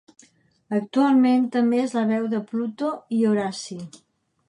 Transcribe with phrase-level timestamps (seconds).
[0.77, 3.83] Actualment, també és la veu de Pluto i Horaci.